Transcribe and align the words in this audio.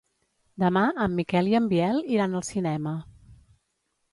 Demà 0.61 0.81
en 1.03 1.13
Miquel 1.19 1.51
i 1.51 1.53
en 1.59 1.67
Biel 1.73 2.01
iran 2.15 2.35
al 2.41 2.47
cinema. 2.51 2.95